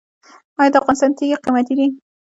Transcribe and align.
آیا 0.59 0.71
د 0.73 0.75
افغانستان 0.81 1.11
تیږې 1.17 1.37
قیمتي 1.43 1.73
دي؟ 1.77 1.87